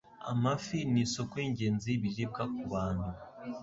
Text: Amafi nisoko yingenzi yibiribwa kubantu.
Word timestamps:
Amafi 0.31 0.77
nisoko 0.91 1.33
yingenzi 1.43 1.85
yibiribwa 1.91 2.43
kubantu. 2.55 3.09